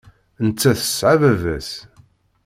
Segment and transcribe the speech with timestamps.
[0.45, 1.69] Nettat tesɛa baba-s.